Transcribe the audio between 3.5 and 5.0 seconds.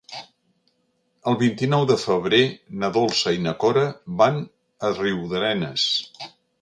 Cora van a